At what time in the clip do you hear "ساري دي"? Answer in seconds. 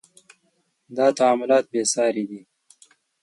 1.93-2.41